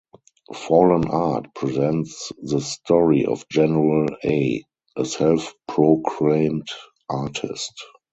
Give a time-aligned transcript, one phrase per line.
[0.55, 4.63] "Fallen Art" presents the story of General A,
[4.97, 6.67] a self-proclaimed
[7.07, 7.75] artist.